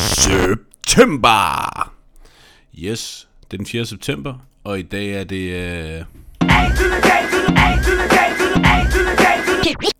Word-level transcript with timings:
September! 0.00 1.92
Yes, 2.78 3.28
det 3.44 3.52
er 3.52 3.56
den 3.56 3.66
4. 3.66 3.86
september, 3.86 4.34
og 4.64 4.78
i 4.78 4.82
dag 4.82 5.10
er 5.10 5.24
det 5.24 5.50
øh, 5.50 6.04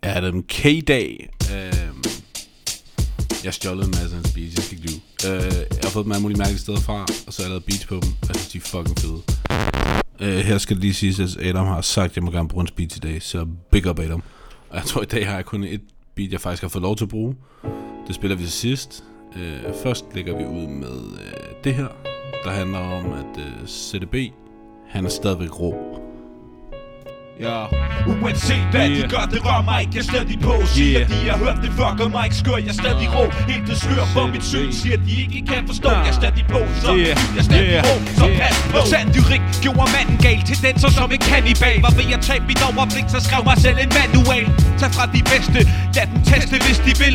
Adam 0.02 0.42
K-dag. 0.42 1.30
Øh, 1.52 1.72
jeg 3.42 3.44
har 3.44 3.50
stjålet 3.50 3.84
en 3.84 3.90
masse 3.90 4.04
af 4.04 4.10
hans 4.22 4.32
beats, 4.32 4.54
jeg 4.54 4.64
skal 4.64 4.78
ikke 4.78 4.90
lyve. 4.90 5.00
Øh, 5.34 5.42
jeg 5.70 5.80
har 5.82 5.90
fået 5.90 6.04
dem 6.04 6.12
alle 6.12 6.22
mulige 6.22 6.38
mærkelige 6.38 6.60
steder 6.60 6.80
fra, 6.80 7.06
og 7.26 7.32
så 7.32 7.42
har 7.42 7.44
jeg 7.44 7.50
lavet 7.50 7.64
beats 7.64 7.86
på 7.86 7.94
dem. 7.94 8.12
Jeg 8.28 8.34
synes, 8.36 8.48
de 8.48 8.58
er 8.58 8.62
fucking 8.62 8.98
fede. 8.98 9.22
Øh, 10.20 10.44
her 10.44 10.58
skal 10.58 10.76
det 10.76 10.82
lige 10.82 10.94
siges, 10.94 11.20
at 11.36 11.46
Adam 11.46 11.66
har 11.66 11.80
sagt, 11.80 12.10
at 12.10 12.16
jeg 12.16 12.24
må 12.24 12.30
gerne 12.30 12.48
bruge 12.48 12.62
en 12.62 12.68
beat 12.76 12.96
i 12.96 12.98
dag, 12.98 13.22
så 13.22 13.46
big 13.70 13.86
up 13.90 13.98
Adam. 13.98 14.22
Og 14.70 14.76
jeg 14.76 14.84
tror, 14.84 15.02
i 15.02 15.04
dag 15.04 15.26
har 15.26 15.34
jeg 15.34 15.44
kun 15.44 15.64
et 15.64 15.80
beat, 16.14 16.32
jeg 16.32 16.40
faktisk 16.40 16.62
har 16.62 16.68
fået 16.68 16.82
lov 16.82 16.96
til 16.96 17.04
at 17.04 17.08
bruge. 17.08 17.36
Det 18.06 18.14
spiller 18.14 18.36
vi 18.36 18.42
til 18.42 18.52
sidst. 18.52 19.04
Øh, 19.36 19.72
først 19.82 20.04
lægger 20.14 20.36
vi 20.36 20.44
ud 20.44 20.66
med 20.66 20.98
øh, 21.24 21.32
det 21.64 21.74
her, 21.74 21.88
der 22.44 22.50
handler 22.50 22.78
om, 22.78 23.04
at 23.12 23.34
øh, 23.38 23.66
CDB, 23.68 24.14
han 24.88 25.04
er 25.04 25.08
stadigvæk 25.08 25.60
rå. 25.60 25.74
Ja. 27.48 27.58
Uanset 28.22 28.64
hvad 28.70 28.88
de 28.96 29.02
gør, 29.14 29.24
det 29.32 29.40
rører 29.46 29.64
mig 29.70 29.78
ikke, 29.82 29.92
jeg 29.96 30.00
er 30.06 30.10
stadig 30.14 30.38
på. 30.48 30.54
Siger 30.74 31.00
Yeah. 31.00 31.08
de, 31.10 31.16
jeg 31.26 31.32
har 31.34 31.40
hørt 31.46 31.58
det 31.64 31.70
fucker 31.78 32.08
mig 32.16 32.24
ikke 32.28 32.36
skør. 32.42 32.56
Jeg 32.66 32.72
er 32.74 32.78
stadig 32.84 33.06
rå, 33.16 33.24
helt 33.50 33.64
det 33.70 33.76
slør 33.84 34.04
for 34.14 34.24
mit 34.34 34.44
syn 34.52 34.70
Siger 34.80 34.96
de 35.06 35.12
ikke 35.24 35.40
kan 35.52 35.62
forstå, 35.70 35.90
jeg 36.04 36.08
er 36.14 36.18
stadig 36.22 36.44
på. 36.54 36.60
Så 36.84 36.90
Yeah. 36.96 37.16
jeg 37.34 37.40
er 37.42 37.46
stadig 37.50 37.68
Yeah. 37.74 37.84
rå, 37.88 37.94
så 38.20 38.26
Yeah. 38.26 38.38
pas 38.42 38.56
på. 38.72 38.78
Sandyrik 38.92 39.42
gjorde 39.64 39.90
manden 39.96 40.16
gal 40.26 40.40
Tendenser 40.48 40.90
som 40.98 41.08
en 41.16 41.22
kannibal 41.30 41.76
Var 41.86 41.92
ved 41.98 42.06
at 42.16 42.22
tabe 42.28 42.44
mit 42.50 42.60
overblik, 42.68 43.06
så 43.14 43.18
skrev 43.26 43.42
mig 43.50 43.58
selv 43.66 43.76
en 43.84 43.90
manual. 44.00 44.44
Tag 44.80 44.90
fra 44.96 45.04
de 45.16 45.20
bedste, 45.32 45.58
lad 45.96 46.06
dem 46.12 46.20
teste 46.30 46.54
hvis 46.66 46.78
de 46.86 46.92
vil 47.02 47.14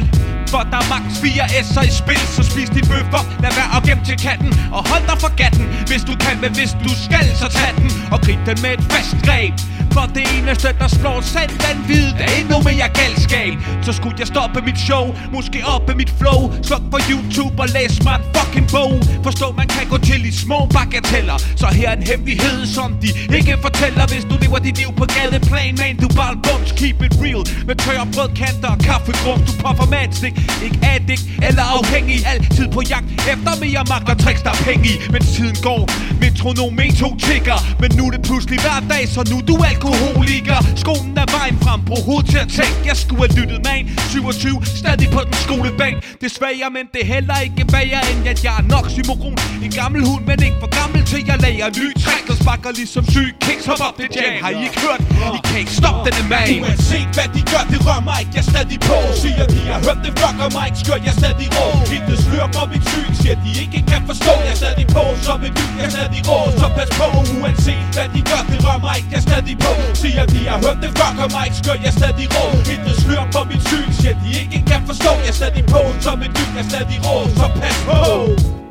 for 0.54 0.62
der 0.72 0.80
er 0.84 0.88
max 0.94 1.04
4 1.22 1.44
S'er 1.72 1.86
i 1.92 1.94
spil 2.02 2.22
Så 2.36 2.44
spis 2.50 2.70
din 2.70 2.88
bøffer, 2.92 3.24
lad 3.44 3.52
være 3.60 3.70
at 3.78 3.82
gemme 3.88 4.04
til 4.10 4.18
katten 4.26 4.50
Og 4.76 4.82
hold 4.90 5.04
dig 5.10 5.18
for 5.24 5.32
gatten. 5.42 5.66
Hvis 5.90 6.04
du 6.10 6.14
kan, 6.24 6.36
men 6.44 6.52
hvis 6.58 6.72
du 6.86 6.92
skal, 7.06 7.26
så 7.42 7.48
tag 7.58 7.72
den. 7.78 7.90
Og 8.14 8.20
grib 8.26 8.40
den 8.50 8.58
med 8.64 8.72
et 8.78 8.84
fast 8.94 9.16
greb. 9.26 9.54
For 9.94 10.06
det 10.16 10.26
eneste, 10.38 10.68
der 10.80 10.88
slår 10.88 11.22
sand 11.22 11.52
vanvid 11.64 12.08
Det 12.18 12.26
er 12.30 12.34
endnu 12.42 12.58
mere 12.70 12.88
galskab. 13.00 13.54
Så 13.86 13.92
skulle 13.94 14.16
jeg 14.20 14.28
stoppe 14.28 14.62
mit 14.62 14.80
show 14.88 15.06
Måske 15.34 15.60
oppe 15.76 15.92
mit 15.96 16.12
flow. 16.20 16.40
Sluk 16.68 16.84
på 16.92 16.98
YouTube 17.12 17.56
og 17.64 17.68
læs 17.76 18.04
mig 18.04 18.16
en 18.20 18.24
fucking 18.36 18.68
bog. 18.76 18.94
Forstå, 19.24 19.48
man 19.62 19.68
kan 19.68 19.86
gå 19.94 19.98
til 19.98 20.22
i 20.26 20.32
små 20.32 20.60
bagateller. 20.78 21.38
Så 21.62 21.68
her 21.78 21.90
er 21.90 21.96
en 21.96 22.04
hemmelighed, 22.04 22.58
som 22.78 22.90
de 23.04 23.10
ikke 23.38 23.58
fortæller. 23.62 24.04
Hvis 24.14 24.26
du 24.30 24.36
lever 24.44 24.60
dit 24.68 24.78
liv 24.82 24.92
på 25.00 25.06
gadeplan 25.16 25.76
Man, 25.82 25.96
du 26.04 26.08
bare 26.20 26.36
bums, 26.46 26.72
keep 26.80 26.98
it 27.06 27.16
real. 27.24 27.44
Med 27.68 27.76
tørre 27.84 28.08
brødkanter 28.14 28.70
og 28.76 28.80
kaffegrum 28.88 29.40
Du 29.48 29.54
puffer 29.64 29.88
matstik, 29.96 30.34
ikke 30.66 30.80
addict 30.94 31.24
eller 31.48 31.66
afhængig. 31.78 32.18
Altid 32.34 32.68
på 32.76 32.82
jagt 32.92 33.10
efter 33.34 33.54
mere 33.64 33.84
magt 33.92 34.08
og 34.14 34.18
tricks, 34.24 34.42
der 34.46 34.54
er 34.58 34.62
penge 34.70 34.86
i. 34.94 34.96
Men 35.14 35.22
tiden 35.36 35.58
går, 35.68 35.84
metronom 36.22 36.80
to 37.02 37.10
tigger 37.26 37.60
Men 37.82 37.90
nu 37.98 38.04
er 38.08 38.12
det 38.16 38.22
pludselig 38.30 38.60
hver 38.66 38.80
dag, 38.94 39.04
så 39.14 39.20
nu 39.32 39.38
er 39.42 39.46
du 39.52 39.56
alkoholiker. 39.76 40.60
Skolen 40.84 41.14
er 41.24 41.28
vejen 41.38 41.58
frem, 41.66 41.80
på 41.90 41.96
hovedet 42.06 42.26
til 42.32 42.40
at 42.46 42.50
tænke. 42.60 42.80
Jeg 42.92 42.98
skulle 43.04 43.22
have 43.26 43.36
lyttet 43.40 43.60
med 43.66 43.76
en 43.80 43.88
27, 44.10 44.66
stadig 44.82 45.08
på 45.16 45.22
den 45.28 45.36
skolebænk. 45.46 45.96
Desværre, 46.24 46.68
men 46.78 46.86
det 46.94 47.02
er 47.06 47.10
heller 47.16 47.38
ikke 47.48 47.62
værre 47.76 48.02
End 48.12 48.22
at 48.34 48.40
jeg 48.48 48.54
er 48.60 48.66
nok 48.76 48.86
symoron 48.96 49.38
En 49.66 49.72
gammel 49.82 50.02
hund, 50.10 50.24
men 50.30 50.38
ikke 50.48 50.60
for 50.64 50.72
gammel 50.80 51.02
til 51.12 51.22
jeg 51.30 51.38
lager 51.46 51.68
ny 51.82 51.88
træk 52.04 52.26
Og 52.32 52.38
sparker 52.42 52.72
ligesom 52.80 53.04
syg 53.14 53.30
kicks, 53.46 53.66
hop 53.70 53.82
op 53.88 53.96
det 54.00 54.10
jam. 54.16 54.34
Har 54.44 54.52
I 54.58 54.60
ikke 54.68 54.80
hørt? 54.86 55.02
I 55.38 55.40
kan 55.48 55.58
ikke 55.64 55.76
stoppe 55.82 56.00
denne 56.08 56.24
man. 56.34 56.48
Uanset 56.64 57.10
hvad 57.18 57.30
de 57.36 57.42
gør, 57.52 57.64
det 57.72 57.80
rører 57.88 58.04
mig 58.10 58.18
ikke, 58.22 58.34
jeg 58.38 58.44
er 58.46 58.50
stadig 58.54 58.80
på. 58.90 58.98
Siger 59.22 59.46
de, 59.54 59.60
jeg 59.68 59.76
har 59.78 59.84
hørt 59.88 60.00
det 60.06 60.14
fucker 60.20 60.48
mig 60.56 60.66
ikke 60.70 60.80
skør, 60.84 60.98
jeg 61.06 61.14
er 61.16 61.20
stadig 61.22 61.48
rå. 61.56 61.66
Helt 61.92 62.06
slør 62.26 62.48
på 62.58 62.62
mit 62.72 62.84
syn, 62.92 63.12
siger 63.22 63.36
de 63.44 63.50
ikke 63.64 63.80
kan 63.92 64.02
forstå. 64.10 64.34
Jeg 64.46 64.54
er 64.56 64.60
stadig 64.64 64.88
på, 64.96 65.04
som 65.28 65.40
en 65.48 65.54
dyr, 65.60 65.72
jeg 65.80 65.86
er 65.90 65.94
stadig 65.96 66.22
rå. 66.30 66.40
Så 66.60 66.68
pas 66.78 66.92
på, 67.00 67.08
uanset 67.38 67.86
hvad 67.96 68.08
de 68.16 68.22
gør, 68.30 68.42
det 68.52 68.58
rører 68.66 68.82
mig 68.86 68.94
ikke, 69.00 69.10
jeg 69.14 69.20
er 69.22 69.26
stadig 69.30 69.56
på 69.65 69.65
Siger 70.02 70.26
de, 70.26 70.40
jeg 70.46 70.54
har 70.56 70.62
hørt 70.66 70.80
det 70.84 70.92
fucker 70.98 71.28
mig 71.36 71.44
ikke 71.48 71.58
skør, 71.62 71.78
jeg 71.84 71.92
er 71.94 71.98
stadig 72.02 72.28
rå 72.36 72.44
Intet 72.74 72.86
det 72.86 72.96
slør 73.04 73.24
på 73.36 73.42
mit 73.50 73.64
syn, 73.70 73.90
siger 74.00 74.16
de 74.24 74.30
ikke 74.42 74.60
kan 74.70 74.82
forstå. 74.90 75.12
Jeg 75.24 75.32
er 75.34 75.38
stadig 75.42 75.66
på, 75.74 75.82
som 76.06 76.22
et 76.26 76.32
dyr, 76.38 76.50
jeg 76.56 76.64
er 76.66 76.70
stadig 76.70 76.98
rå 77.06 77.16
Så 77.38 77.48
pas 77.60 77.78
på. 77.88 78.65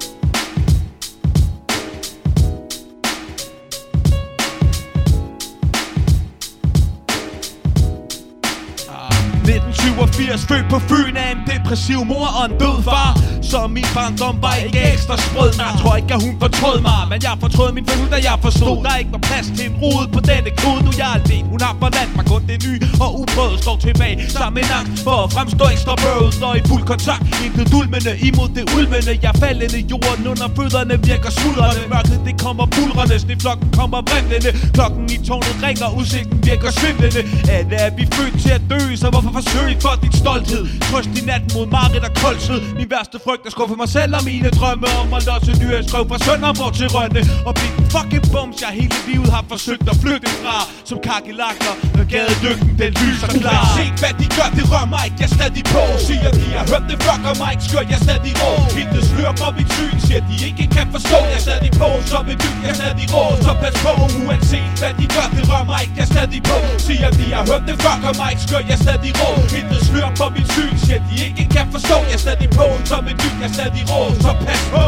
1987, 9.45 10.47
født 10.49 10.67
på 10.73 10.79
Fyn 10.89 11.17
af 11.17 11.29
en 11.35 11.41
depressiv 11.51 12.05
mor 12.11 12.29
og 12.39 12.45
en 12.51 12.55
død 12.63 12.79
far. 12.89 13.11
Så 13.51 13.67
min 13.77 13.89
barndom 13.95 14.37
var 14.45 14.55
ikke 14.67 14.81
ekstra 14.93 15.17
sprød. 15.27 15.51
Jeg 15.65 15.73
tror 15.81 15.97
ikke, 16.01 16.15
at 16.15 16.23
hun 16.27 16.35
fortrød 16.45 16.79
mig 16.89 17.01
Men 17.11 17.19
jeg 17.27 17.35
fortrød 17.45 17.71
min 17.77 17.87
fødsel, 17.89 18.09
da 18.15 18.19
jeg 18.29 18.37
forstod 18.47 18.77
Der 18.85 18.97
ikke 19.01 19.13
var 19.17 19.23
plads 19.29 19.47
til 19.57 19.65
en 19.71 19.77
rod 19.83 20.07
på 20.15 20.21
denne 20.31 20.51
klode 20.59 20.81
Nu 20.87 20.91
er 21.05 21.13
alene, 21.19 21.49
hun 21.53 21.61
har 21.67 21.75
forladt 21.83 22.11
mig 22.17 22.25
Kun 22.33 22.43
det 22.51 22.59
nye 22.67 22.81
og 23.05 23.11
uprøvet 23.21 23.59
står 23.63 23.77
tilbage. 23.87 24.17
Sammen 24.37 24.55
med 24.59 24.65
angst 24.79 25.05
for 25.07 25.17
at 25.25 25.29
fremstå 25.35 25.65
ekstra 25.75 25.95
bøvet 26.05 26.35
Når 26.43 26.53
i 26.61 26.63
fuld 26.71 26.85
kontakt, 26.93 27.25
intet 27.45 27.67
dulmende 27.73 28.13
Imod 28.29 28.49
det 28.57 28.65
ulmende, 28.77 29.13
jeg 29.27 29.35
faldende. 29.43 29.81
Jorden 29.91 30.25
under 30.33 30.49
fødderne 30.57 30.95
virker 31.09 31.31
smuldrende. 31.39 31.83
Mørket 31.93 32.21
det 32.27 32.35
kommer 32.45 32.67
bulrende, 32.75 33.17
sniflokken 33.25 33.69
kommer 33.79 33.99
vrimlende. 34.09 34.51
Klokken 34.77 35.05
i 35.15 35.19
tårnet 35.29 35.57
ringer, 35.67 35.89
udsigten 35.99 36.39
virker 36.49 36.71
svimlende. 36.79 37.21
Alle 37.57 37.77
er 37.85 37.91
vi 37.99 38.05
født 38.17 38.35
til 38.43 38.53
at 38.59 38.63
dø, 38.73 38.81
så 39.03 39.07
hvorfor 39.13 39.31
forsøg 39.37 39.71
for 39.85 39.95
din 40.03 40.15
stolthed. 40.23 40.65
Trøst 40.89 41.13
i 41.21 41.23
natten 41.31 41.51
mod 41.57 41.67
Marit 41.75 42.05
og 42.09 42.15
koldtid. 42.23 42.61
Min 42.79 42.89
værste 42.95 43.19
frygt 43.25 43.43
er 43.49 43.53
skuffe 43.57 43.77
mig 43.83 43.91
selv 43.97 44.13
og 44.19 44.23
mine 44.31 44.49
drømme 44.59 44.87
Om 45.03 45.15
at 45.19 45.23
losse 45.29 45.53
dyr. 45.63 45.77
Skrev 45.89 46.05
fra 46.11 46.19
Sønderborg 46.27 46.73
til 46.79 46.89
Rønne. 46.95 47.23
Og 47.49 47.53
blive 47.59 47.73
den 47.79 47.87
fucking 47.95 48.25
bums, 48.33 48.57
jeg 48.65 48.73
hele 48.81 48.97
livet 49.09 49.31
har 49.37 49.45
forsøgt 49.53 49.87
at 49.93 49.97
flygte 50.03 50.31
fra. 50.43 50.57
Som 50.89 50.99
kakelakker, 51.09 51.73
når 51.97 52.07
gadedygten 52.15 52.73
den 52.83 52.93
lyser 53.03 53.29
klar. 53.41 53.65
Se 53.77 53.85
hvad 54.01 54.15
de 54.21 54.27
gør, 54.37 54.49
det 54.57 54.65
rører 54.73 54.89
mig 54.95 55.03
ikke, 55.07 55.19
jeg 55.23 55.29
er 55.31 55.35
stadig 55.39 55.65
på 55.75 55.83
Siger 56.07 56.31
de, 56.39 56.45
jeg 56.55 56.61
har 56.63 56.69
hørt 56.73 56.85
det 56.91 56.99
fucker 57.07 57.35
mig 57.41 57.51
ikke, 57.55 57.65
skørt, 57.69 57.87
jeg 57.93 57.99
er 58.01 58.05
stadig 58.09 58.33
rå. 58.43 58.51
Intet 58.81 59.05
slør 59.11 59.33
for 59.41 59.51
mit 59.59 59.71
syn, 59.77 59.97
siger 60.07 60.23
de. 60.29 60.35
Ikke 60.49 60.67
kan 60.77 60.87
forstå 60.95 61.19
Jeg 61.31 61.39
er 61.41 61.45
stadig 61.49 61.73
på, 61.81 61.89
så 62.11 62.19
vil 62.27 62.37
dyr, 62.43 62.57
jeg 62.65 62.73
er 62.75 62.79
stadig 62.81 63.07
rå 63.15 63.25
Så 63.47 63.53
pas 63.63 63.77
på, 63.85 63.93
uanset 64.23 64.71
hvad 64.81 64.93
de 64.99 65.07
gør, 65.15 65.27
det 65.37 65.45
rører 65.51 65.67
mig 65.71 65.79
ikke, 65.85 65.95
jeg 65.99 66.07
er 66.07 66.13
stadig 66.15 66.41
på 66.49 66.57
Siger 66.87 67.09
de, 67.17 67.25
jeg 67.33 67.39
har 67.41 67.47
hørt 67.51 67.65
det 67.69 67.77
fucker 67.85 68.13
mig 68.21 68.29
ikke, 68.33 68.43
skørt, 68.47 68.65
jeg 68.71 68.77
er 68.79 68.83
stadig 68.87 69.13
rå. 69.21 69.24
Intet 69.59 69.81
slør 69.89 70.09
på 70.21 70.27
mit 70.37 70.49
syn, 70.53 70.75
siger 70.85 71.01
de 71.09 71.15
ikke 71.27 71.45
kan 71.55 71.67
forstå 71.73 71.95
Jeg 71.95 72.15
er 72.19 72.23
stadig 72.27 72.51
på, 72.51 72.67
som 72.85 73.03
en 73.11 73.17
dyb 73.23 73.37
jeg 73.41 73.49
er 73.49 73.53
stadig 73.53 73.83
rå 73.91 74.01
Så 74.25 74.33
pas 74.45 74.63
på 74.73 74.85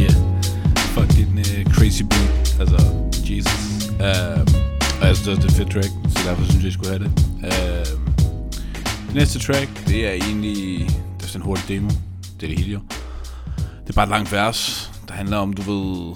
Yeah. 0.00 0.14
Fucking 0.94 1.38
uh, 1.38 1.72
crazy 1.74 2.02
beat. 2.02 2.56
Altså, 2.60 2.80
Jesus. 3.30 3.88
Um, 3.90 4.46
og 5.00 5.06
jeg 5.08 5.16
synes 5.16 5.28
også, 5.28 5.42
det 5.42 5.50
er 5.52 5.56
fedt 5.56 5.70
track, 5.70 5.90
så 6.08 6.18
derfor 6.28 6.44
synes 6.44 6.56
jeg, 6.56 6.64
jeg 6.64 6.72
skulle 6.72 6.90
have 6.90 7.04
det. 7.04 7.12
uh, 7.42 8.02
det 9.06 9.14
næste 9.14 9.38
track, 9.38 9.86
det 9.86 10.06
er 10.08 10.12
egentlig... 10.12 10.86
Det 11.18 11.24
er 11.24 11.26
sådan 11.26 11.40
en 11.40 11.44
hurtig 11.46 11.68
demo. 11.68 11.88
Det 12.40 12.42
er 12.42 12.46
det 12.48 12.58
hele 12.58 12.72
jo. 12.72 12.80
Det 13.92 13.96
er 13.96 14.00
bare 14.00 14.06
et 14.06 14.10
langt 14.10 14.32
vers, 14.32 14.92
der 15.08 15.14
handler 15.14 15.36
om, 15.36 15.52
du 15.52 15.62
ved... 15.62 16.14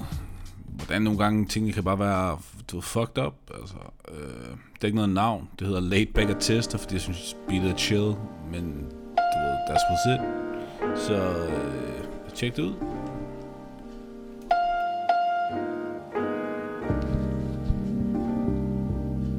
Hvordan 0.76 1.02
nogle 1.02 1.18
gange 1.18 1.46
tingene 1.46 1.72
kan 1.72 1.84
bare 1.84 1.98
være 1.98 2.38
du 2.70 2.76
ved, 2.76 2.82
fucked 2.82 3.24
up. 3.26 3.34
Altså, 3.60 3.74
øh, 4.08 4.56
det 4.74 4.82
er 4.82 4.86
ikke 4.86 4.96
noget 4.96 5.10
navn. 5.10 5.48
Det 5.58 5.66
hedder 5.66 5.80
Late 5.80 6.10
Back 6.14 6.40
Tester, 6.40 6.78
fordi 6.78 6.94
jeg 6.94 7.00
synes, 7.00 7.36
beatet 7.48 7.70
er 7.70 7.76
chill. 7.76 8.14
Men 8.52 8.64
du 9.16 9.38
ved, 9.38 9.56
that's 9.68 9.84
what's 9.90 10.10
it. 10.14 10.20
Så 10.98 11.14
øh, 11.14 12.30
tjek 12.34 12.56
det 12.56 12.62
ud. 12.62 12.74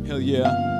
Hell 0.05 0.29
yeah. 0.29 0.76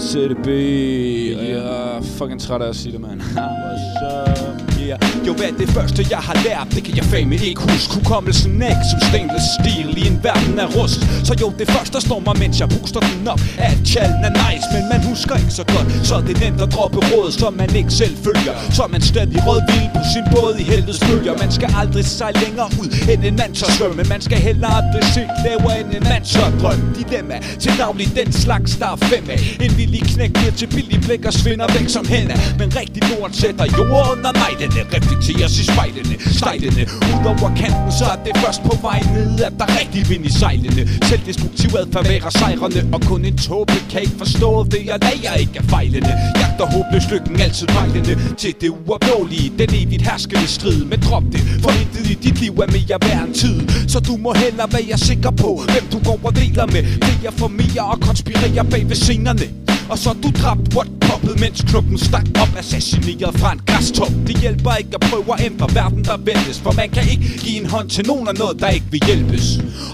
CDB. 0.00 0.46
Yeah. 0.46 1.48
Jeg 1.50 1.58
er 1.58 2.02
fucking 2.18 2.40
træt 2.40 2.62
af 2.62 2.68
at 2.68 2.76
sige 2.76 2.92
det, 2.92 3.00
man. 3.00 3.20
What's 3.20 4.30
up? 4.30 4.66
Yeah. 4.82 4.98
Jo, 5.26 5.32
hvad 5.40 5.52
det 5.58 5.68
første, 5.68 6.06
jeg 6.10 6.18
har 6.18 6.36
lært? 6.46 6.66
Det 6.74 6.82
kan 6.84 6.96
jeg 6.96 7.04
fame 7.04 7.34
ikke 7.48 7.60
huske. 7.72 7.94
Hukommelsen 7.94 8.62
er 8.62 8.70
ikke 8.74 8.88
som 8.92 9.00
stainless 9.08 9.46
steel 9.58 9.88
i 10.02 10.06
en 10.10 10.18
verden 10.28 10.58
af 10.64 10.68
rust. 10.76 11.00
Så 11.28 11.32
jo, 11.40 11.52
det 11.60 11.68
første, 11.74 11.92
der 11.96 12.00
slår 12.00 12.20
mig, 12.28 12.34
mens 12.38 12.60
jeg 12.60 12.68
booster 12.74 13.00
den 13.00 13.28
op, 13.28 13.40
at 13.58 13.78
challen 13.92 14.22
er 14.28 14.32
nice, 14.44 14.66
men 14.74 14.82
man 14.92 15.00
husker 15.10 15.34
ikke 15.42 15.54
så 15.60 15.64
godt. 15.74 15.86
Så 16.08 16.14
det 16.26 16.32
er 16.36 16.40
nemt 16.46 16.60
at 16.66 16.70
droppe 16.76 16.98
råd, 17.10 17.30
som 17.40 17.52
man 17.62 17.70
ikke 17.80 17.90
selv 17.90 18.14
følger. 18.26 18.54
Så 18.76 18.82
man 18.94 19.02
stadig 19.12 19.40
rødvild 19.48 19.88
på 19.96 20.02
sin 20.12 20.24
båd 20.32 20.54
i 20.62 20.64
helvedes 20.72 21.00
bølger. 21.08 21.34
Man 21.44 21.50
skal 21.56 21.68
aldrig 21.82 22.04
sejle 22.04 22.38
længere 22.44 22.68
ud 22.80 22.88
end 23.12 23.20
en 23.28 23.36
mand 23.40 23.52
tør 23.58 23.70
svømme. 23.78 24.02
Man 24.14 24.20
skal 24.26 24.38
heller 24.48 24.68
aldrig 24.78 25.04
se 25.14 25.22
lavere 25.46 25.74
end 25.80 25.90
en 25.98 26.04
mand 26.12 26.24
tør 26.32 26.48
drømme. 26.60 26.84
Dilemma 26.98 27.36
til 27.62 27.72
daglig 27.82 28.06
den 28.20 28.32
slags, 28.32 28.70
der 28.80 28.88
er 28.94 28.98
fem 29.12 29.24
af. 29.36 29.40
En 29.64 29.72
frivillige 29.76 30.06
knæk 30.14 30.32
bliver 30.32 30.54
til 30.60 30.66
billig 30.66 31.00
blæk 31.06 31.24
og 31.24 31.32
svinder 31.32 31.66
væk 31.76 31.88
som 31.96 32.04
hænder 32.14 32.38
Men 32.58 32.68
rigtig 32.80 33.02
lort 33.10 33.36
sætter 33.36 33.66
jord 33.78 34.06
under 34.12 34.32
neglene 34.42 34.80
Reflekteres 34.96 35.54
i 35.62 35.64
spejlene, 35.72 36.14
stejlene. 36.40 36.82
Ud 37.12 37.24
over 37.32 37.48
kanten, 37.62 37.90
så 37.98 38.04
er 38.14 38.18
det 38.26 38.34
først 38.44 38.60
på 38.68 38.74
vej 38.88 39.00
ned 39.14 39.40
At 39.48 39.52
der 39.60 39.68
rigtig 39.80 40.02
vind 40.10 40.24
i 40.30 40.32
sejlene. 40.40 40.82
Selvdestruktiv 41.08 41.70
adfærd 41.80 42.06
værer 42.10 42.30
sejrene 42.40 42.80
Og 42.94 43.00
kun 43.10 43.24
en 43.24 43.36
tåbe 43.46 43.76
kan 43.90 44.00
ikke 44.06 44.18
forstå 44.22 44.50
det 44.72 44.82
Jeg 44.90 44.98
lager 45.06 45.34
ikke 45.42 45.56
af 45.60 45.64
fejlene. 45.74 46.12
Jagter 46.40 46.66
håbløs 46.72 47.06
lykken 47.12 47.40
altid 47.46 47.66
vejlende 47.78 48.14
Til 48.40 48.52
det 48.60 48.70
uopnåelige 48.78 49.48
Den 49.60 49.70
evigt 49.80 50.02
herskende 50.08 50.48
strid 50.56 50.80
Men 50.90 50.98
drop 51.08 51.26
det, 51.32 51.42
for 51.62 51.70
intet 51.82 52.06
i 52.12 52.14
dit 52.24 52.38
liv 52.44 52.54
er 52.64 52.70
mere 52.76 52.96
værd 53.06 53.22
end 53.26 53.34
tid 53.34 53.58
Så 53.92 53.98
du 54.08 54.14
må 54.24 54.30
hellere 54.44 54.68
være 54.76 54.98
sikker 55.08 55.32
på 55.42 55.50
Hvem 55.72 55.86
du 55.92 55.98
går 56.08 56.20
og 56.28 56.32
deler 56.36 56.66
med. 56.66 56.82
Det 57.06 57.16
er 57.28 57.34
for 57.40 57.48
mere 57.48 57.84
og 57.92 58.00
konspirerer 58.00 58.62
bag 58.62 58.88
ved 58.88 58.96
scenerne 58.96 59.65
og 59.90 59.98
så 59.98 60.10
du 60.22 60.30
dræbt 60.42 60.74
what 60.74 60.88
poppet, 61.00 61.40
mens 61.40 61.64
klubben 61.68 61.98
stak 61.98 62.26
op 62.42 62.48
Assassineret 62.58 63.34
fra 63.40 63.52
en 63.52 63.60
græstop. 63.66 64.12
Det 64.26 64.36
hjælper 64.40 64.72
ikke 64.74 64.90
at 64.94 65.00
prøve 65.00 65.34
at 65.34 65.44
ændre 65.48 65.66
verden, 65.74 66.04
der 66.04 66.16
væltes 66.16 66.58
For 66.60 66.72
man 66.72 66.88
kan 66.90 67.04
ikke 67.12 67.38
give 67.44 67.60
en 67.60 67.66
hånd 67.70 67.88
til 67.90 68.06
nogen 68.06 68.28
af 68.28 68.34
noget, 68.34 68.60
der 68.60 68.68
ikke 68.68 68.86
vil 68.90 69.00
hjælpes. 69.06 69.46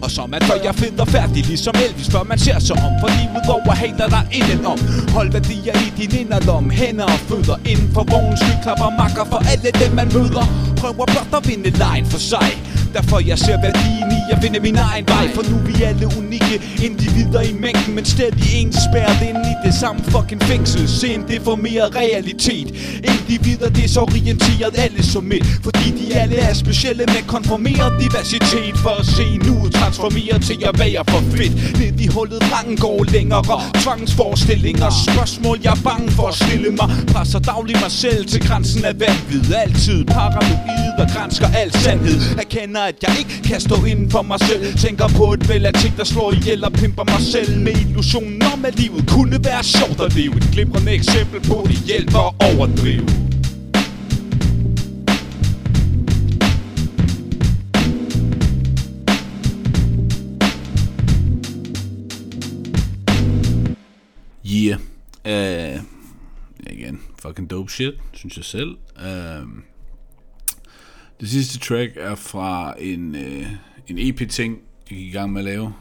Og 0.03 0.11
så 0.11 0.27
man 0.27 0.41
tør 0.41 0.59
jeg 0.65 0.75
finder 0.75 1.05
færdig, 1.05 1.47
ligesom 1.47 1.75
Elvis 1.87 2.11
Før 2.11 2.23
man 2.23 2.39
ser 2.39 2.59
sig 2.59 2.77
om, 2.77 2.93
for 3.00 3.09
livet 3.19 3.44
over 3.49 3.73
hater 3.83 4.09
der 4.09 4.23
indenom 4.33 4.79
Hold 5.17 5.33
værdier 5.33 5.75
i 5.87 5.89
din 5.99 6.19
inderlom, 6.21 6.71
hænder 6.71 7.05
og 7.05 7.21
fødder 7.29 7.56
Inden 7.67 7.91
for 7.95 8.05
vognens 8.11 8.41
skyklapper 8.41 8.91
makker 8.99 9.25
for 9.33 9.41
alle 9.53 9.71
dem 9.81 9.93
man 9.99 10.09
møder. 10.17 10.45
Prøver 10.77 11.06
blot 11.12 11.33
at 11.38 11.49
vinde 11.49 11.71
lejen 11.71 12.06
for 12.06 12.19
sig. 12.19 12.49
Derfor 12.94 13.19
jeg 13.31 13.39
ser 13.39 13.59
værdien 13.67 14.09
i 14.19 14.21
at 14.33 14.39
finde 14.43 14.61
min 14.61 14.77
egen 14.77 15.05
vej. 15.09 15.29
For 15.35 15.43
nu 15.50 15.56
er 15.56 15.62
vi 15.62 15.83
alle 15.83 16.06
unikke 16.19 16.56
individer 16.87 17.41
i 17.41 17.53
mængden 17.53 17.94
Men 17.94 18.05
stadig 18.05 18.55
en 18.61 18.73
spærret 18.73 19.23
ind 19.29 19.39
i 19.53 19.55
det 19.67 19.75
samme 19.75 20.00
fucking 20.05 20.43
fængsel. 20.43 20.89
Sind 20.89 21.25
det 21.29 21.41
for 21.43 21.56
mere 21.56 21.87
realitet. 22.03 22.69
Individer 23.12 23.69
desorienteret 23.71 24.75
alle 24.85 25.03
som 25.03 25.33
et. 25.33 25.44
Fordi 25.67 25.87
de 26.00 26.15
alle 26.15 26.37
er 26.37 26.55
specielle 26.55 27.05
med 27.06 27.23
konformeret 27.27 27.93
diversitet. 28.03 28.75
For 28.85 28.95
at 29.00 29.06
se 29.06 29.27
nu 29.47 29.69
transformere 29.69 30.38
til 30.49 30.59
at 30.69 30.79
være 30.79 31.03
for 31.09 31.23
fedt. 31.37 31.55
Ned 31.79 32.00
i 32.00 32.06
hullet 32.06 32.43
rangen 32.55 32.77
går 32.77 33.05
længere. 33.05 33.43
Tvangsforestillinger 33.83 34.91
Spørgsmål 35.09 35.59
jeg 35.65 35.71
er 35.71 35.83
bange 35.85 36.11
for 36.11 36.27
at 36.29 36.35
stille 36.35 36.71
mig. 36.71 36.88
Presser 37.12 37.38
dagligt 37.38 37.81
mig 37.81 37.91
selv 37.91 38.27
til 38.27 38.41
grænsen 38.47 38.85
af 38.85 38.95
vanvid. 39.00 39.55
Altid 39.55 40.05
paranoid 40.05 40.95
og 40.99 41.06
grænsker 41.15 41.49
al 41.61 41.73
sandhed. 41.73 42.21
Erkender 42.38 42.81
at 42.88 43.02
jeg 43.02 43.14
ikke 43.19 43.49
kan 43.49 43.61
stå 43.61 43.84
inden 43.84 44.11
for 44.11 44.23
mig 44.23 44.40
selv 44.40 44.79
Tænker 44.79 45.08
på 45.08 45.32
et 45.32 45.49
væld 45.49 45.67
af 45.67 45.73
ting 45.73 45.96
der 45.96 46.05
slår 46.05 46.32
ihjel 46.32 46.64
og 46.64 46.73
pimper 46.73 47.05
mig 47.05 47.20
selv 47.20 47.61
Med 47.61 47.73
illusionen 47.73 48.43
om 48.43 48.64
at 48.64 48.79
livet 48.79 49.05
kunne 49.08 49.44
være 49.44 49.64
sjovt 49.64 50.00
at 50.00 50.14
leve 50.17 50.37
Et 50.37 50.49
glimrende 50.52 50.93
eksempel 50.93 51.40
på 51.40 51.64
det 51.67 51.76
hjælper 51.76 52.23
at 52.29 52.34
overdrive 52.50 53.06
Yeah. 64.55 64.78
Uh, 65.25 65.81
igen, 66.70 67.00
fucking 67.23 67.50
dope 67.50 67.73
shit, 67.73 67.94
synes 68.12 68.37
jeg 68.37 68.44
selv. 68.44 68.76
Uh, 68.96 69.49
det 71.23 71.31
sidste 71.31 71.59
track 71.59 71.93
er 71.97 72.15
fra 72.15 72.75
en, 72.79 73.15
uh, 73.15 73.47
en 73.89 73.99
EP-ting, 73.99 74.59
jeg 74.91 74.99
gik 74.99 75.07
i 75.07 75.11
gang 75.11 75.33
med 75.33 75.41
at 75.41 75.45
lave. 75.45 75.75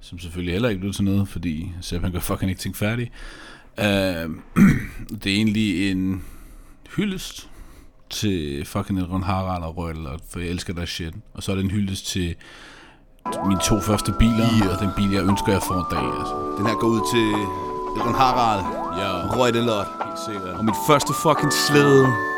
Som 0.00 0.18
selvfølgelig 0.18 0.54
heller 0.54 0.68
ikke 0.68 0.80
blev 0.80 0.92
til 0.92 1.04
noget, 1.04 1.28
fordi 1.28 1.72
Sepp 1.80 2.04
han 2.04 2.12
gør 2.12 2.20
fucking 2.20 2.50
ikke 2.50 2.60
ting 2.60 2.76
færdig. 2.76 3.10
Uh, 3.78 3.84
det 5.22 5.26
er 5.26 5.36
egentlig 5.36 5.90
en 5.90 6.24
hyldest 6.96 7.48
til 8.10 8.64
fucking 8.64 9.12
Ron 9.12 9.22
Harald 9.22 9.62
og 9.62 9.76
Rødel, 9.76 10.06
for 10.30 10.40
jeg 10.40 10.48
elsker 10.48 10.74
der 10.74 10.84
shit. 10.84 11.14
Og 11.34 11.42
så 11.42 11.52
er 11.52 11.56
det 11.56 11.64
en 11.64 11.70
hyldest 11.70 12.06
til 12.06 12.34
mine 13.46 13.60
to 13.64 13.80
første 13.80 14.14
biler, 14.18 14.48
yeah. 14.62 14.74
og 14.74 14.80
den 14.80 14.90
bil, 14.96 15.10
jeg 15.10 15.22
ønsker, 15.22 15.52
jeg 15.52 15.62
får 15.62 15.74
en 15.74 15.86
dag. 15.90 16.18
Altså. 16.20 16.54
Den 16.58 16.66
her 16.66 16.74
går 16.74 16.88
ud 16.88 17.00
til 17.14 17.26
Ron 18.04 18.14
Harald, 18.14 18.64
Ja, 19.00 19.36
Røjdelot 19.36 19.86
helt 20.04 20.18
sikkert. 20.26 20.58
og 20.58 20.64
mit 20.64 20.74
første 20.88 21.12
fucking 21.22 21.52
slæde. 21.52 22.35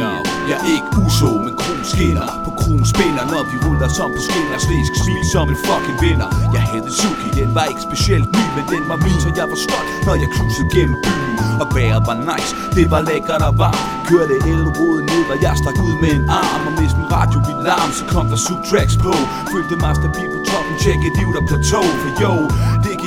Ja. 0.00 0.12
Jeg 0.50 0.58
er 0.62 0.66
ikke 0.76 0.90
uso, 1.04 1.30
men 1.44 1.54
kron 1.60 1.84
skinner. 1.92 2.28
På 2.44 2.50
kron 2.60 2.84
spinner, 2.92 3.24
når 3.32 3.42
vi 3.50 3.56
ruller 3.64 3.90
som 3.98 4.10
på 4.16 4.20
skinner. 4.28 4.58
Slisk 4.66 4.92
smil 5.02 5.22
som 5.32 5.46
en 5.52 5.58
fucking 5.66 5.98
vinder. 6.04 6.28
Jeg 6.56 6.64
havde 6.72 6.90
Suki, 7.00 7.28
den 7.40 7.50
var 7.56 7.64
ikke 7.72 7.82
specielt 7.88 8.28
ny 8.36 8.44
Men 8.56 8.64
den 8.72 8.82
var 8.90 8.98
min, 9.04 9.18
så 9.24 9.28
jeg 9.40 9.46
var 9.52 9.58
stolt, 9.66 9.88
når 10.06 10.14
jeg 10.22 10.28
cruisede 10.34 10.68
gennem 10.74 10.96
byen. 11.04 11.36
Og 11.62 11.66
vejret 11.76 12.02
var 12.10 12.16
nice, 12.30 12.50
det 12.76 12.86
var 12.92 13.02
lækkert 13.10 13.42
og 13.48 13.54
varmt. 13.62 13.84
Kørte 14.08 14.36
elrode 14.52 15.00
ned, 15.10 15.24
og 15.32 15.36
jeg 15.44 15.54
stak 15.62 15.78
ud 15.88 15.94
med 16.02 16.12
en 16.18 16.26
arm. 16.42 16.62
Og 16.68 16.72
mens 16.78 16.92
min 16.98 17.08
radio 17.16 17.38
ville 17.46 17.62
larm, 17.70 17.90
så 17.98 18.04
kom 18.12 18.26
der 18.32 18.38
subtracks 18.46 18.96
på. 19.04 19.12
Følte 19.52 19.74
mig 19.82 19.92
stabil 20.00 20.28
på 20.34 20.40
toppen, 20.50 20.74
tjekke 20.84 21.06
liv 21.18 21.28
der 21.36 21.44
plateau. 21.50 21.86
For 22.02 22.10
jo, 22.22 22.32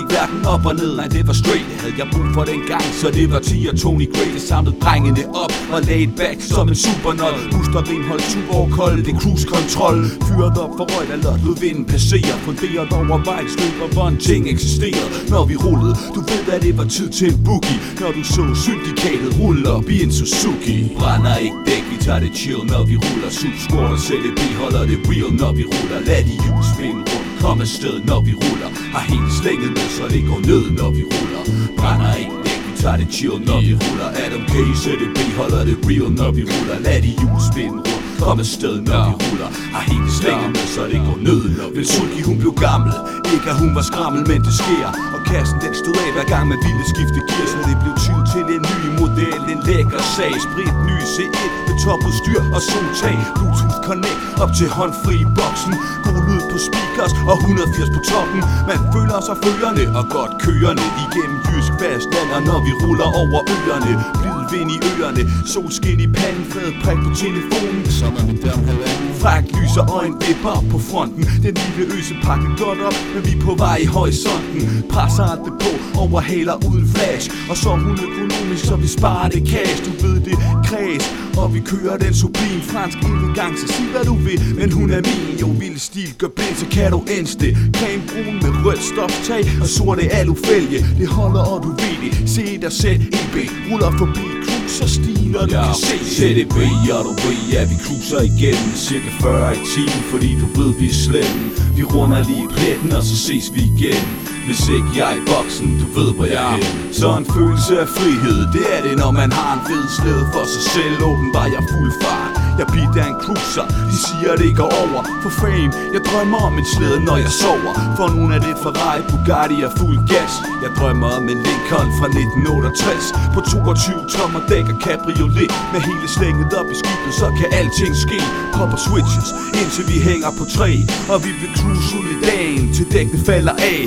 gik 0.08 0.18
hverken 0.18 0.46
op 0.46 0.66
og 0.66 0.76
ned, 0.76 0.96
nej 0.96 1.08
det 1.08 1.28
var 1.28 1.34
straight 1.34 1.66
Det 1.70 1.78
havde 1.82 1.94
jeg 1.98 2.08
brug 2.12 2.28
for 2.34 2.44
den 2.44 2.62
gang, 2.68 2.84
så 3.02 3.08
det 3.12 3.32
var 3.32 3.40
10 3.40 3.68
og 3.72 3.80
Tony 3.80 4.08
Gray 4.14 4.34
Det 4.34 4.42
samlede 4.42 4.76
drengene 4.82 5.24
op 5.44 5.54
og 5.74 5.82
laid 5.82 6.08
back 6.18 6.42
som 6.42 6.68
en 6.68 6.76
supernol 6.76 7.40
Buster 7.52 7.82
renhold, 7.90 8.22
super 8.34 8.76
kold, 8.76 9.04
det 9.04 9.16
cruise 9.22 9.48
control 9.54 10.00
Fyret 10.28 10.58
op 10.64 10.72
for 10.78 10.86
røg, 10.94 11.08
der 11.24 11.38
lod 11.46 11.58
vinden 11.60 11.86
passere. 11.86 12.36
Funderet 12.46 12.92
over 12.94 13.18
vejen, 13.30 13.48
og 13.84 13.90
hvor 13.94 14.08
en 14.08 14.18
ting 14.18 14.50
eksisterer. 14.50 15.08
Når 15.30 15.44
vi 15.50 15.56
rullede, 15.56 15.96
du 16.16 16.20
ved 16.30 16.54
at 16.56 16.62
det 16.62 16.78
var 16.78 16.88
tid 16.98 17.10
til 17.10 17.28
en 17.34 17.44
boogie. 17.46 17.80
Når 18.02 18.12
du 18.18 18.24
så 18.24 18.44
syndikatet 18.66 19.32
rulle 19.40 19.70
op 19.78 19.90
i 19.90 20.04
en 20.04 20.12
Suzuki. 20.12 20.76
Brænder 21.00 21.38
ikke 21.38 21.58
dæk, 21.68 21.84
vi 21.92 21.98
tager 22.06 22.20
det 22.20 22.32
chill, 22.40 22.62
når 22.74 22.84
vi 22.90 22.96
ruller. 23.06 23.30
Subscore 23.40 23.90
og 23.96 24.00
CDB 24.08 24.42
holder 24.62 24.84
det 24.92 25.00
real, 25.10 25.32
når 25.42 25.52
vi 25.58 25.64
ruller. 25.72 26.00
Lad 26.10 26.22
de 26.30 26.36
hjul 26.44 26.62
spinde 26.74 27.02
rundt, 27.12 27.30
kom 27.42 27.62
afsted, 27.62 27.96
når 28.10 28.20
vi 28.28 28.34
ruller. 28.44 28.70
Har 28.94 29.04
helt 29.14 29.34
slænget 29.40 29.72
med, 29.78 29.88
så 29.98 30.04
det 30.14 30.24
går 30.30 30.40
ned, 30.52 30.64
når 30.80 30.90
vi 30.98 31.04
ruller. 31.14 31.42
Brænder 31.78 32.14
ikke 32.22 32.38
væk, 32.46 32.60
vi 32.68 32.74
tager 32.82 32.98
det 33.02 33.08
chill, 33.18 33.38
når 33.50 33.60
vi 33.68 33.74
ruller. 33.82 34.10
Adam 34.24 34.44
K, 34.52 34.54
CDB 34.82 35.18
holder 35.40 35.62
det 35.70 35.78
real, 35.90 36.12
når 36.22 36.32
vi 36.38 36.42
ruller. 36.52 36.78
Lad 36.86 37.02
de 37.06 37.12
hjul 37.20 37.40
spinde 37.52 37.78
rundt 37.88 37.98
Kom 38.24 38.40
afsted, 38.40 38.76
når 38.90 39.02
vi 39.10 39.14
ruller. 39.26 39.50
Har 39.76 39.84
helt 39.92 40.12
slænget 40.20 40.50
med, 40.56 40.66
så 40.76 40.82
det 40.92 41.00
går 41.08 41.18
ned 41.28 41.42
når 41.60 41.70
vi 41.76 41.82
Sulki, 41.94 42.22
hun 42.30 42.38
blev 42.42 42.54
gammel. 42.68 42.94
Ikke 43.34 43.50
at 43.54 43.58
hun 43.64 43.72
var 43.78 43.86
skrammel, 43.92 44.22
men 44.32 44.40
det 44.48 44.54
sker 44.62 44.88
kassen 45.32 45.58
den 45.66 45.74
stod 45.82 45.98
af 46.06 46.12
hver 46.16 46.28
gang 46.34 46.46
man 46.52 46.60
ville 46.68 46.86
skifte 46.92 47.20
gear 47.30 47.48
Så 47.54 47.58
det 47.68 47.78
blev 47.84 47.94
tid 48.06 48.20
til 48.34 48.46
en 48.56 48.64
ny 48.74 48.82
model 49.02 49.40
En 49.52 49.60
lækker 49.68 50.02
sag, 50.16 50.34
sprit 50.48 50.76
ny 50.90 50.98
C1 51.14 51.48
Med 51.68 51.76
topudstyr 51.84 52.42
og 52.56 52.62
soltag. 52.70 53.18
Bluetooth 53.36 53.80
connect 53.88 54.22
op 54.44 54.52
til 54.58 54.68
håndfri 54.78 55.18
boksen. 55.38 55.74
God 56.06 56.22
lyd 56.28 56.44
på 56.52 56.58
speakers 56.68 57.14
og 57.32 57.36
180 57.38 57.90
på 57.96 58.00
toppen. 58.12 58.42
Man 58.70 58.80
føler 58.94 59.20
sig 59.28 59.38
førende 59.44 59.86
og 60.00 60.06
godt 60.16 60.34
kørende 60.44 60.86
Igennem 61.06 61.40
jysk 61.50 61.74
fastland 61.82 62.30
Og 62.36 62.42
når 62.50 62.60
vi 62.66 62.72
ruller 62.82 63.10
over 63.22 63.40
øerne 63.56 63.94
Blid 64.20 64.37
vind 64.52 64.70
i 64.76 64.78
øerne 64.92 65.24
Solskin 65.52 66.00
i 66.00 66.08
panden, 66.18 66.46
flad 66.52 66.72
prik 66.84 67.00
på 67.06 67.12
telefonen. 67.24 67.84
Så 68.00 68.06
er 68.20 68.26
vi 68.30 68.36
der 68.44 68.54
om 68.54 68.64
halvanden. 68.72 69.08
Fræk 69.22 69.44
lys 69.58 69.74
og 69.82 69.86
øjen 70.00 70.16
vipper 70.28 70.58
på 70.72 70.78
fronten. 70.90 71.24
Den 71.46 71.54
lille 71.64 71.84
øse 71.96 72.14
pakker 72.24 72.52
godt 72.66 72.80
op, 72.88 72.98
men 73.14 73.22
vi 73.28 73.32
er 73.38 73.42
på 73.48 73.54
vej 73.66 73.78
i 73.86 73.86
horisonten. 73.86 74.62
Presser 74.94 75.26
alt 75.34 75.44
det 75.48 75.54
på, 75.64 75.72
overhaler 76.04 76.56
uden 76.70 76.88
flash. 76.96 77.26
Og 77.50 77.58
så 77.58 77.70
er 77.70 77.80
hun 77.88 77.98
økonomisk, 78.08 78.64
så 78.66 78.76
vi 78.76 78.88
sparer 78.88 79.30
det 79.30 79.42
cash. 79.52 79.78
Du 79.86 79.92
ved 80.04 80.18
det, 80.28 80.38
kreds. 80.68 81.06
Og 81.38 81.54
vi 81.54 81.60
kører 81.60 81.98
den 81.98 82.14
sublim 82.14 82.62
fransk 82.62 82.98
elegance, 82.98 83.68
Så 83.68 83.74
sig 83.74 83.86
hvad 83.92 84.06
du 84.06 84.16
vil, 84.28 84.40
men 84.60 84.72
hun 84.72 84.90
er 84.92 85.02
min 85.10 85.40
Jo, 85.42 85.48
vild 85.60 85.80
stil, 85.80 86.14
gør 86.18 86.28
blind, 86.28 86.56
så 86.56 86.66
kan 86.72 86.92
du 86.92 87.00
enste 87.20 87.46
Creme 87.78 88.04
brun 88.10 88.36
med 88.44 88.66
rødt 88.66 88.84
stoftag 88.84 89.44
Og 89.62 89.68
sorte 89.68 90.02
alufælge. 90.20 90.80
Det 91.00 91.08
holder, 91.08 91.44
og 91.54 91.64
du 91.64 91.70
ved 91.70 91.96
det. 92.04 92.30
Se 92.30 92.58
dig 92.62 92.72
sæt 92.72 93.02
EB, 93.02 93.36
ruller 93.72 93.92
forbi 93.92 94.37
cruise 94.68 94.84
og 94.84 94.90
Du. 94.90 95.52
Ja, 95.52 95.66
kan 95.66 95.76
se 95.76 95.98
CDB, 96.16 96.58
og 96.92 97.04
du 97.06 97.10
ved, 97.10 97.38
ja, 97.52 97.64
vi 97.64 97.76
cruiser 97.86 98.22
igennem 98.22 98.76
Cirka 98.76 99.10
40 99.22 99.54
i 99.54 99.60
timen, 99.76 100.04
fordi 100.12 100.30
du 100.42 100.62
ved, 100.62 100.74
vi 100.80 100.86
er 100.86 100.94
slemme. 100.94 101.44
Vi 101.76 101.84
runder 101.84 102.24
lige 102.24 102.48
pletten, 102.58 102.92
og 102.92 103.04
så 103.04 103.18
ses 103.18 103.52
vi 103.56 103.62
igen 103.62 104.37
hvis 104.48 104.70
ikke 104.70 104.90
jeg 104.96 105.08
er 105.14 105.18
i 105.22 105.24
boksen, 105.34 105.68
du 105.82 105.86
ved, 106.00 106.10
hvor 106.16 106.26
jeg 106.26 106.54
er 106.54 106.60
Så 107.00 107.08
en 107.22 107.26
følelse 107.36 107.74
af 107.84 107.88
frihed, 107.98 108.40
det 108.56 108.66
er 108.76 108.82
det, 108.88 108.98
når 108.98 109.12
man 109.12 109.32
har 109.32 109.52
en 109.58 109.64
fed 109.70 109.86
slæde 109.98 110.26
for 110.34 110.46
sig 110.54 110.64
selv. 110.76 110.96
Åbenbart 111.10 111.52
jeg 111.56 111.64
fuld 111.72 111.94
fart. 112.04 112.48
Jeg 112.60 112.68
bliver 112.74 113.06
en 113.14 113.20
cruiser, 113.24 113.68
de 113.90 113.98
siger 114.08 114.32
det 114.42 114.52
går 114.62 114.72
over 114.84 115.02
for 115.24 115.32
fame. 115.42 115.72
Jeg 115.96 116.02
drømmer 116.10 116.40
om 116.48 116.54
en 116.62 116.68
slæde, 116.76 117.00
når 117.10 117.18
jeg 117.26 117.32
sover. 117.42 117.74
For 117.98 118.08
nogen 118.16 118.32
er 118.38 118.42
det 118.46 118.56
Ferrari, 118.64 119.02
Bugatti 119.10 119.58
er 119.68 119.72
fuld 119.82 120.00
gas. 120.14 120.34
Jeg 120.64 120.72
drømmer 120.78 121.10
om 121.18 121.24
en 121.34 121.40
Lincoln 121.48 121.90
fra 122.00 122.08
1968 122.08 123.14
på 123.34 123.40
22 123.42 124.06
tommer 124.16 124.42
dæk 124.52 124.66
og 124.74 124.78
cabriolet. 124.86 125.52
Med 125.74 125.82
hele 125.90 126.08
slænget 126.16 126.50
op 126.60 126.70
i 126.74 126.76
skibet, 126.82 127.14
så 127.22 127.28
kan 127.40 127.48
alting 127.60 127.96
ske. 128.06 128.20
Popper 128.58 128.80
switches, 128.88 129.28
indtil 129.60 129.84
vi 129.92 129.98
hænger 130.10 130.30
på 130.40 130.44
træ. 130.56 130.72
Og 131.14 131.18
vi 131.26 131.32
vil 131.42 131.52
cruise 131.58 131.92
ud 132.00 132.08
i 132.16 132.18
dagen, 132.32 132.66
til 132.78 132.86
dækkene 132.94 133.20
falder 133.30 133.56
af. 133.72 133.80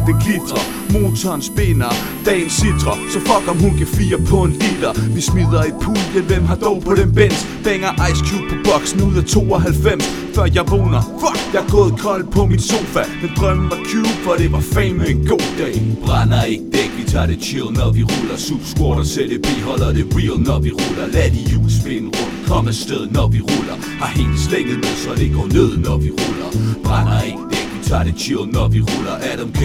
Lakken 0.00 0.14
det 0.14 0.24
glitrer. 0.24 0.62
Motoren 0.92 1.42
spinner, 1.42 1.92
dagen 2.26 2.50
sidrer 2.50 2.96
Så 3.12 3.20
fuck 3.20 3.48
om 3.48 3.58
hun 3.60 3.78
kan 3.78 3.86
fire 3.86 4.18
på 4.30 4.36
en 4.42 4.52
liter. 4.52 4.92
Vi 5.14 5.20
smider 5.20 5.64
i 5.64 5.72
puljen, 5.80 6.24
hvem 6.26 6.44
har 6.44 6.56
dog 6.56 6.82
på 6.82 6.94
den 6.94 7.14
bens? 7.14 7.46
Banger 7.64 7.92
Ice 8.10 8.22
Cube 8.28 8.48
på 8.50 8.56
boksen 8.64 9.02
ud 9.02 9.16
af 9.16 9.24
92 9.24 10.04
Før 10.34 10.46
jeg 10.54 10.64
vågner, 10.70 11.02
fuck, 11.22 11.38
jeg 11.54 11.62
er 11.64 11.70
gået 11.70 11.94
kold 11.98 12.24
på 12.32 12.46
min 12.46 12.60
sofa. 12.60 13.02
Men 13.22 13.30
drømmen 13.36 13.70
var 13.70 13.80
Cube, 13.90 14.16
for 14.24 14.34
det 14.40 14.52
var 14.52 14.60
fame 14.60 15.08
en 15.10 15.26
god 15.26 15.46
dag. 15.58 15.74
Brænder 16.04 16.42
ikke 16.42 16.64
dæk, 16.72 16.90
vi 16.98 17.04
tager 17.12 17.26
det 17.26 17.38
chill, 17.42 17.68
når 17.80 17.90
vi 17.96 18.02
ruller. 18.02 18.36
Sub 18.36 18.62
squatter, 18.72 19.04
CDB 19.04 19.46
holder 19.68 19.92
det 19.92 20.04
real, 20.16 20.40
når 20.48 20.58
vi 20.60 20.70
ruller. 20.70 21.06
Lad 21.12 21.30
de 21.30 21.40
hjul 21.50 21.70
spinde 21.80 22.08
rundt, 22.18 22.36
kom 22.48 22.68
afsted, 22.68 23.02
når 23.16 23.26
vi 23.34 23.40
ruller. 23.40 23.76
Har 24.00 24.10
hele 24.18 24.38
slænget 24.46 24.76
med, 24.84 24.94
så 25.04 25.10
det 25.20 25.28
går 25.36 25.46
ned, 25.56 25.70
når 25.86 25.96
vi 26.04 26.10
ruller. 26.20 26.50
Brænder 26.84 27.22
ikke 27.22 27.49
tager 27.90 28.04
det 28.04 28.18
chill, 28.18 28.46
når 28.52 28.68
vi 28.68 28.80
ruller. 28.80 29.16
Adam 29.32 29.52
K, 29.52 29.62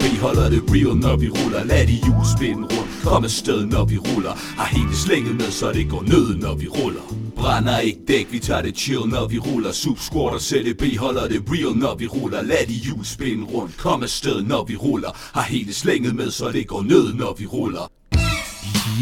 B 0.00 0.04
holder 0.20 0.48
det 0.50 0.62
real, 0.74 0.96
når 0.96 1.16
vi 1.16 1.28
ruller. 1.28 1.64
Lad 1.64 1.86
de 1.86 1.92
hjul 1.92 2.24
spinde 2.36 2.62
rundt, 2.62 2.90
kom 3.02 3.24
afsted, 3.24 3.66
når 3.66 3.84
vi 3.84 3.98
ruller. 3.98 4.32
Har 4.56 4.66
hele 4.66 4.96
slænget 4.96 5.36
med, 5.36 5.50
så 5.50 5.72
det 5.72 5.90
går 5.90 6.02
ned, 6.02 6.36
når 6.36 6.54
vi 6.54 6.68
ruller. 6.68 7.04
Brænder 7.36 7.78
ikke 7.78 8.00
dæk, 8.08 8.26
vi 8.30 8.38
tager 8.38 8.62
det 8.62 8.78
chill, 8.78 9.00
når 9.06 9.28
vi 9.28 9.38
ruller. 9.38 9.72
Sub 9.72 9.98
squatter, 9.98 10.38
CDB 10.38 10.98
holder 10.98 11.28
det 11.28 11.42
real, 11.52 11.76
når 11.76 11.94
vi 11.94 12.06
ruller. 12.06 12.42
Lad 12.42 12.66
de 12.68 12.72
hjul 12.72 13.04
spinde 13.04 13.44
rundt, 13.44 13.76
kom 13.76 14.02
afsted, 14.02 14.42
når 14.42 14.64
vi 14.64 14.76
ruller. 14.76 15.10
Har 15.34 15.42
hele 15.42 15.74
slænget 15.74 16.14
med, 16.14 16.30
så 16.30 16.50
det 16.52 16.66
går 16.66 16.82
ned, 16.82 17.14
når 17.14 17.34
vi 17.38 17.46
ruller. 17.46 17.92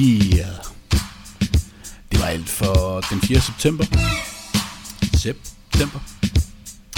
Yeah. 0.01 0.57
Det 2.11 2.21
var 2.21 2.27
alt 2.27 2.49
for 2.49 3.01
den 3.11 3.21
4. 3.21 3.41
september. 3.41 3.85
September. 5.15 6.16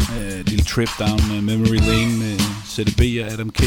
Uh, 0.08 0.44
lille 0.46 0.64
trip 0.64 0.88
down 0.98 1.20
uh, 1.20 1.42
memory 1.42 1.78
lane 1.78 2.18
med 2.18 2.38
ZDB 2.66 3.00
og 3.22 3.32
Adam 3.32 3.50
K. 3.50 3.62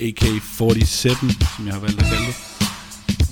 AK-47, 0.00 1.08
som 1.56 1.66
jeg 1.66 1.74
har 1.74 1.80
valgt 1.80 2.02
at 2.02 2.08
kalde 2.08 2.26
det. 2.26 2.36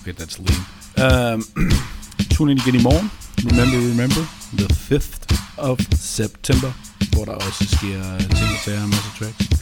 Okay, 0.00 0.12
that's 0.12 0.38
lame. 0.46 1.35
Um, 1.35 1.44
tune 2.32 2.52
ind 2.52 2.61
igen 2.61 2.80
i 2.80 2.82
morgen. 2.82 3.11
Remember, 3.38 3.78
remember, 3.92 4.25
the 4.52 4.68
5th 4.88 5.37
of 5.56 5.80
September, 5.99 6.73
hvor 7.12 7.25
der 7.25 7.32
også 7.32 7.64
sker 7.64 8.18
ting 8.18 8.50
og 8.50 8.61
sager 8.64 8.82
og 8.82 8.88
masser 8.88 9.11
af 9.11 9.18
tracks. 9.18 9.61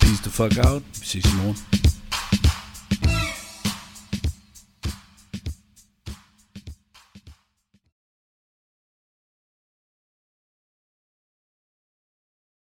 Peace 0.00 0.22
the 0.22 0.30
fuck 0.30 0.66
out. 0.66 0.82
Vi 1.00 1.06
ses 1.06 1.24
i 1.24 1.36
morgen. 1.36 1.56